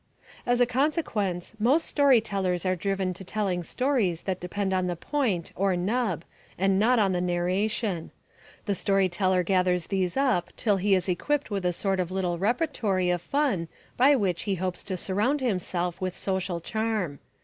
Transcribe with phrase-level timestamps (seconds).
[0.47, 4.95] As a consequence most story tellers are driven to telling stories that depend on the
[4.95, 6.23] point or "nub"
[6.57, 8.09] and not on the narration.
[8.65, 13.11] The storyteller gathers these up till he is equipped with a sort of little repertory
[13.11, 17.19] of fun by which he hopes to surround himself with social charm.